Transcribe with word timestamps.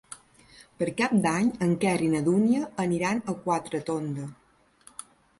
Per 0.77 0.85
Cap 1.01 1.11
d'Any 1.25 1.49
en 1.65 1.75
Quer 1.83 1.91
i 2.05 2.07
na 2.13 2.21
Dúnia 2.29 2.61
aniran 2.85 3.21
a 3.33 3.35
Quatretonda. 3.43 4.25